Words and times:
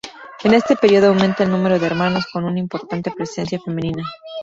En 0.43 0.55
este 0.55 0.75
periodo 0.75 1.09
aumenta 1.09 1.43
el 1.43 1.51
número 1.51 1.77
de 1.77 1.85
hermanos, 1.85 2.25
con 2.33 2.43
una 2.45 2.57
importante 2.57 3.11
presencia 3.11 3.59
femenina. 3.63 4.01